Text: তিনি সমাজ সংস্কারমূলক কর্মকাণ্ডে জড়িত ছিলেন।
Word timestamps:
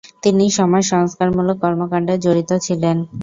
তিনি 0.23 0.45
সমাজ 0.57 0.83
সংস্কারমূলক 0.93 1.57
কর্মকাণ্ডে 1.63 2.15
জড়িত 2.25 2.51
ছিলেন। 2.65 2.97